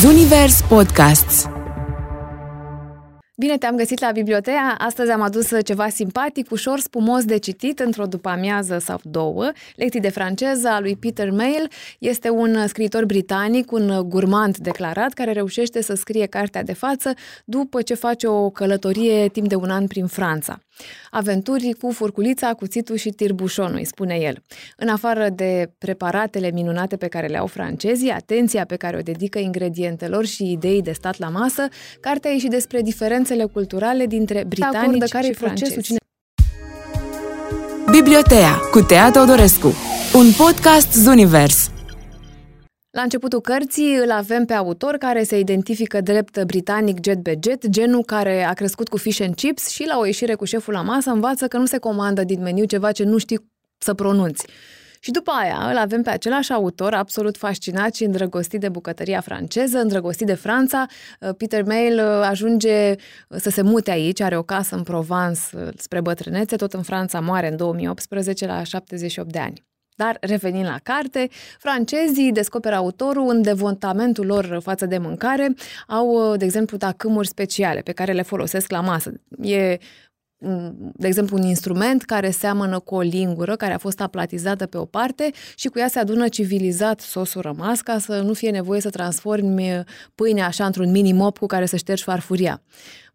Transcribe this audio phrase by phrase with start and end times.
[0.00, 1.48] Zunivers Podcasts
[3.36, 4.74] Bine te-am găsit la bibliotea.
[4.78, 9.50] Astăzi am adus ceva simpatic, ușor spumos de citit într-o după-amiază sau două.
[9.76, 11.68] Lecții de franceză a lui Peter Mail.
[11.98, 17.14] Este un scriitor britanic, un gurmand declarat, care reușește să scrie cartea de față
[17.44, 20.60] după ce face o călătorie timp de un an prin Franța.
[21.10, 24.42] Aventuri cu furculița, cuțitul și tirbușonul, îi spune el.
[24.76, 29.38] În afară de preparatele minunate pe care le au francezii, atenția pe care o dedică
[29.38, 31.68] ingredientelor și idei de stat la masă,
[32.00, 35.80] cartea e și despre diferențele culturale dintre britanici care și francezi.
[35.80, 35.98] Cine...
[37.90, 39.74] Bibliotea cu Tea Teodorescu,
[40.14, 41.69] un podcast Zunivers.
[42.90, 47.68] La începutul cărții îl avem pe autor care se identifică drept britanic jet be jet,
[47.68, 50.82] genul care a crescut cu fish and chips și la o ieșire cu șeful la
[50.82, 54.46] masă învață că nu se comandă din meniu ceva ce nu știi să pronunți.
[55.00, 59.78] Și după aia îl avem pe același autor absolut fascinat și îndrăgostit de bucătăria franceză,
[59.78, 60.86] îndrăgostit de Franța.
[61.36, 62.94] Peter Mail uh, ajunge
[63.28, 67.20] să se mute aici, are o casă în Provence uh, spre bătrânețe, tot în Franța
[67.20, 69.68] moare în 2018 la 78 de ani.
[70.00, 75.54] Dar revenind la carte, francezii descoperă autorul în devontamentul lor față de mâncare.
[75.86, 79.12] Au, de exemplu, tacâmuri speciale pe care le folosesc la masă.
[79.42, 79.78] E
[80.94, 84.84] de exemplu, un instrument care seamănă cu o lingură care a fost aplatizată pe o
[84.84, 88.90] parte și cu ea se adună civilizat sosul rămas ca să nu fie nevoie să
[88.90, 92.62] transformi pâinea așa într-un mini-mop cu care să ștergi farfuria.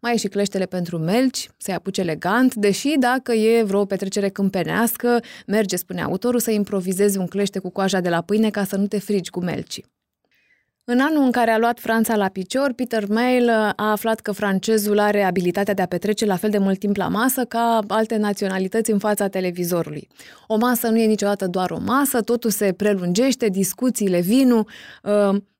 [0.00, 5.20] Mai e și cleștele pentru melci, să-i apuce elegant, deși dacă e vreo petrecere câmpenească,
[5.46, 8.86] merge, spune autorul, să improvizezi un clește cu coaja de la pâine ca să nu
[8.86, 9.80] te frigi cu melci.
[10.88, 14.98] În anul în care a luat Franța la picior, Peter Mail a aflat că francezul
[14.98, 18.90] are abilitatea de a petrece la fel de mult timp la masă ca alte naționalități
[18.90, 20.08] în fața televizorului.
[20.46, 24.66] O masă nu e niciodată doar o masă, totul se prelungește, discuțiile, vinul.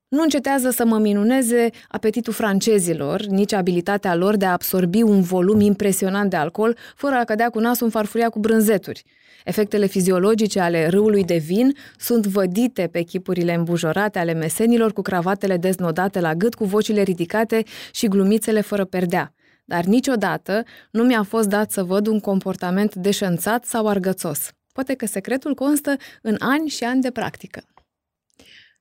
[0.08, 5.20] Uh, nu încetează să mă minuneze apetitul francezilor, nici abilitatea lor de a absorbi un
[5.20, 9.02] volum impresionant de alcool, fără a cădea cu nasul în farfuria cu brânzeturi.
[9.44, 15.56] Efectele fiziologice ale râului de vin sunt vădite pe chipurile îmbujorate ale mesenilor cu cravatele
[15.56, 17.62] deznodate la gât, cu vocile ridicate
[17.92, 19.32] și glumițele fără perdea.
[19.64, 24.50] Dar niciodată nu mi-a fost dat să văd un comportament deșanțat sau argățos.
[24.72, 27.62] Poate că secretul constă în ani și ani de practică.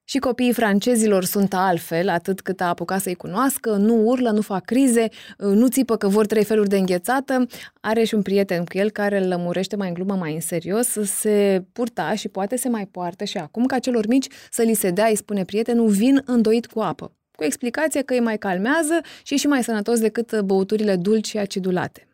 [0.07, 4.65] Și copiii francezilor sunt altfel, atât cât a apucat să-i cunoască, nu urlă, nu fac
[4.65, 5.07] crize,
[5.37, 7.47] nu țipă că vor trei feluri de înghețată.
[7.81, 10.87] Are și un prieten cu el care îl lămurește mai în glumă, mai în serios,
[11.03, 14.89] se purta și poate se mai poartă și acum ca celor mici să li se
[14.89, 17.11] dea, îi spune prietenul, vin îndoit cu apă.
[17.35, 21.37] Cu explicație că îi mai calmează și e și mai sănătos decât băuturile dulci și
[21.37, 22.07] acidulate.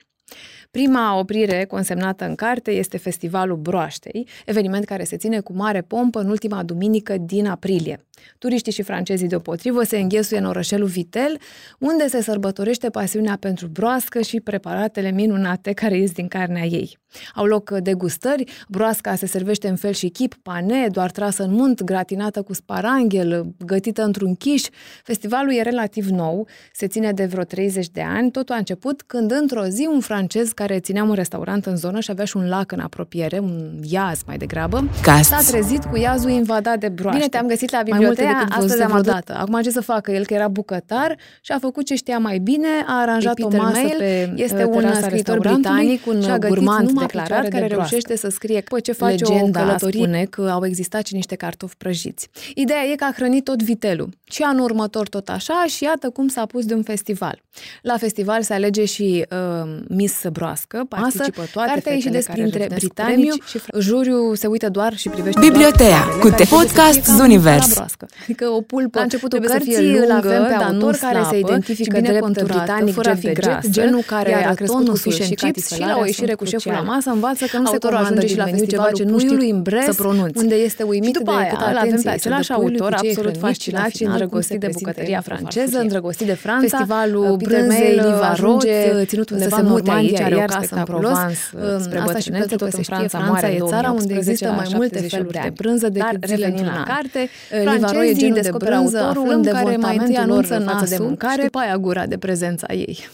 [0.71, 6.19] Prima oprire consemnată în carte este Festivalul Broaștei, eveniment care se ține cu mare pompă
[6.19, 8.05] în ultima duminică din aprilie.
[8.37, 11.37] Turiștii și francezii deopotrivă se înghesuie în orășelul Vitel,
[11.79, 17.00] unde se sărbătorește pasiunea pentru broască și preparatele minunate care ies din carnea ei.
[17.35, 21.83] Au loc degustări, broasca se servește în fel și chip, pane, doar trasă în munt,
[21.83, 24.63] gratinată cu sparanghel, gătită într-un chiș.
[25.03, 29.31] Festivalul e relativ nou, se ține de vreo 30 de ani, totul a început când
[29.31, 32.71] într-o zi un francez care ținea un restaurant în zonă și avea și un lac
[32.71, 35.29] în apropiere, un iaz mai degrabă, Cast.
[35.29, 37.17] s-a trezit cu iazul invadat de broaște.
[37.17, 39.13] Bine te-am găsit la bibliotecă, astăzi am adus.
[39.27, 40.11] Acum ce să facă?
[40.11, 43.79] El că era bucătar și a făcut ce știa mai bine, a aranjat o masă
[43.81, 48.59] Mail, pe este uh, un scriitor britanic, un gurmand declarat care de reușește să scrie
[48.59, 52.29] după ce face Legenda o călătorie spune că au existat și niște cartofi prăjiți.
[52.55, 54.09] Ideea e că a hrănit tot vitelul.
[54.23, 57.41] Și anul următor tot așa și iată cum s-a pus de un festival.
[57.81, 63.43] La festival se alege și uh, Miss Broască, participă toate Cartea și despre printre britanici
[63.43, 67.77] și juriul se uită doar și privește Bibliotea cu te podcast Zunivers.
[68.23, 72.93] Adică o pulpă la începutul cărții îl avem pe autor care se identifică drept britanic
[72.93, 76.05] fără a fi gras, genul care a crescut cu fish and chips și la o
[76.05, 79.19] ieșire cu șeful la masă învață că nu se comandă și la festival ce nu
[79.19, 79.37] știu
[79.85, 80.37] să pronunți.
[80.41, 84.69] Unde este uimit de cât îl avem pe același autor absolut fascinat și îndrăgostit de
[84.73, 87.99] bucătăria franceză, îndrăgostit de Franța, festivalul brânzei
[88.31, 91.39] ajunge ținut undeva în Normandia, are o casă în Provence,
[91.79, 95.89] spre bătrânețe, tot în Franța, Franța e țara unde există mai multe feluri de brânză
[95.89, 97.29] decât revenind la carte,
[97.63, 102.05] francezii descoperă autorul în care mai întâi anunță nasul de mâncare, și după aia gura
[102.05, 103.07] de prezența ei.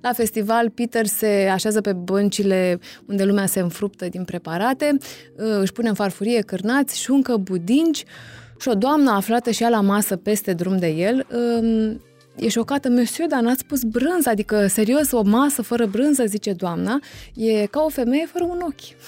[0.00, 4.96] La festival, Peter se așează pe băncile unde lumea se înfruptă din preparate,
[5.36, 8.04] își pune în farfurie cârnați, șuncă, budinci
[8.60, 11.26] și o doamnă aflată și ea la masă peste drum de el
[12.36, 17.00] e șocată, monsieur, dar n-ați spus brânză, adică serios, o masă fără brânză, zice doamna,
[17.34, 19.00] e ca o femeie fără un ochi.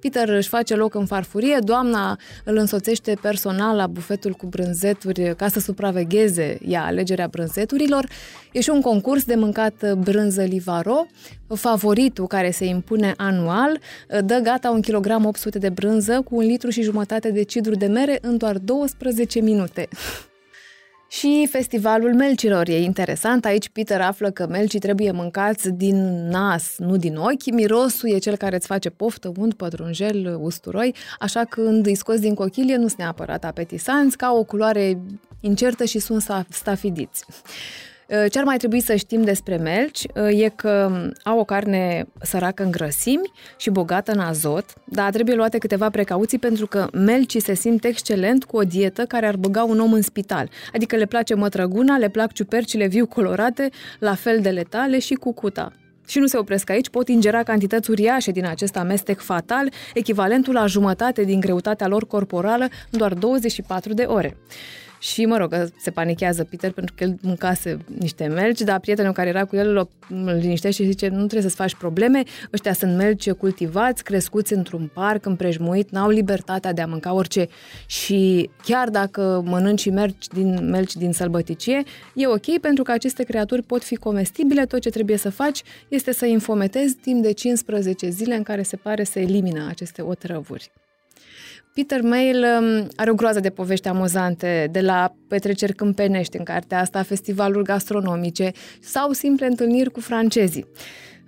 [0.00, 5.48] Peter își face loc în farfurie, doamna îl însoțește personal la bufetul cu brânzeturi ca
[5.48, 8.08] să supravegheze ea alegerea brânzeturilor.
[8.52, 11.06] E și un concurs de mâncat brânză Livaro,
[11.54, 13.80] favoritul care se impune anual,
[14.24, 17.86] dă gata un kilogram 800 de brânză cu un litru și jumătate de cidru de
[17.86, 19.88] mere în doar 12 minute.
[21.08, 23.44] Și festivalul melcilor e interesant.
[23.44, 27.50] Aici Peter află că melcii trebuie mâncați din nas, nu din ochi.
[27.52, 32.20] Mirosul e cel care îți face poftă, unt, pătrunjel, usturoi, așa că când îi scoți
[32.20, 35.00] din cochilie nu sunt neapărat apetisanți, ca o culoare
[35.40, 37.24] incertă și sunt stafidiți.
[38.08, 40.90] Uh, ce ar mai trebui să știm despre melci uh, e că
[41.24, 46.38] au o carne săracă în grăsimi și bogată în azot, dar trebuie luate câteva precauții
[46.38, 50.02] pentru că melcii se simt excelent cu o dietă care ar băga un om în
[50.02, 50.50] spital.
[50.74, 55.72] Adică le place mătrăguna, le plac ciupercile viu colorate, la fel de letale și cucuta.
[56.06, 60.66] Și nu se opresc aici, pot ingera cantități uriașe din acest amestec fatal, echivalentul la
[60.66, 64.36] jumătate din greutatea lor corporală în doar 24 de ore.
[64.98, 69.28] Și, mă rog, se panichează Peter pentru că el mâncase niște melci, dar prietenul care
[69.28, 72.22] era cu el îl liniștește și zice nu trebuie să-ți faci probleme,
[72.52, 77.48] ăștia sunt melci cultivați, crescuți într-un parc, împrejmuit, n-au libertatea de a mânca orice
[77.86, 81.82] și chiar dacă mănânci și mergi din melci din sălbăticie,
[82.14, 86.12] e ok pentru că aceste creaturi pot fi comestibile, tot ce trebuie să faci este
[86.12, 90.70] să infometezi timp de 15 zile în care se pare să elimină aceste otrăvuri.
[91.78, 96.80] Peter Mail um, are o groază de povești amuzante, de la petreceri câmpenești în cartea
[96.80, 100.66] asta, festivaluri gastronomice sau simple întâlniri cu francezii.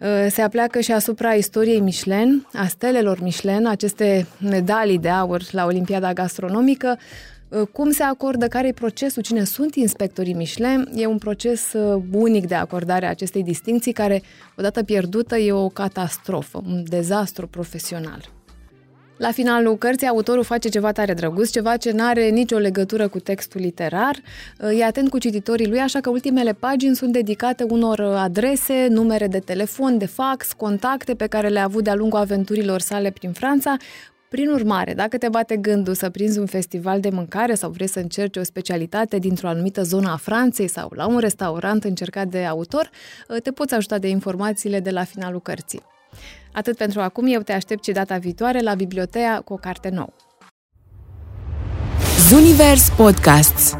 [0.01, 5.65] Uh, se apleacă și asupra istoriei Michelin, a stelelor Michelin, aceste medalii de aur la
[5.65, 6.99] Olimpiada Gastronomică,
[7.49, 10.89] uh, cum se acordă, care e procesul, cine sunt inspectorii Michelin.
[10.95, 14.23] E un proces uh, unic de acordare a acestei distinții care,
[14.57, 18.40] odată pierdută, e o catastrofă, un dezastru profesional.
[19.21, 23.19] La finalul cărții, autorul face ceva tare drăguț, ceva ce nu are nicio legătură cu
[23.19, 24.17] textul literar.
[24.79, 29.39] E atent cu cititorii lui, așa că ultimele pagini sunt dedicate unor adrese, numere de
[29.39, 33.77] telefon, de fax, contacte pe care le-a avut de-a lungul aventurilor sale prin Franța,
[34.29, 37.99] prin urmare, dacă te bate gândul să prinzi un festival de mâncare sau vrei să
[37.99, 42.91] încerci o specialitate dintr-o anumită zonă a Franței sau la un restaurant încercat de autor,
[43.43, 45.83] te poți ajuta de informațiile de la finalul cărții.
[46.53, 50.13] Atât pentru acum, eu te aștept și data viitoare la biblioteca cu o carte nouă.
[52.29, 53.77] Zunivers Podcasts